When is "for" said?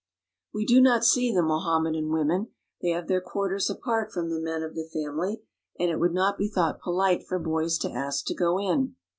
7.23-7.37